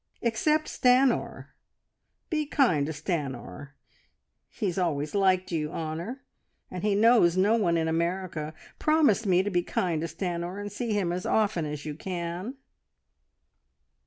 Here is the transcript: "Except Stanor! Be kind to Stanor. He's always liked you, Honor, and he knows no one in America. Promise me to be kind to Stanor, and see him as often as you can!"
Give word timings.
"Except 0.23 0.65
Stanor! 0.67 1.49
Be 2.31 2.47
kind 2.47 2.87
to 2.87 2.91
Stanor. 2.91 3.73
He's 4.49 4.79
always 4.79 5.13
liked 5.13 5.51
you, 5.51 5.71
Honor, 5.71 6.23
and 6.71 6.83
he 6.83 6.95
knows 6.95 7.37
no 7.37 7.55
one 7.55 7.77
in 7.77 7.87
America. 7.87 8.55
Promise 8.79 9.27
me 9.27 9.43
to 9.43 9.51
be 9.51 9.61
kind 9.61 10.01
to 10.01 10.07
Stanor, 10.07 10.59
and 10.59 10.71
see 10.71 10.91
him 10.93 11.11
as 11.11 11.27
often 11.27 11.67
as 11.67 11.85
you 11.85 11.93
can!" 11.93 12.55